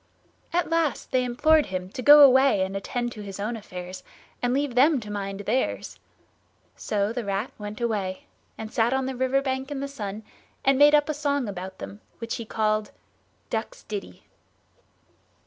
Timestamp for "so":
6.75-7.13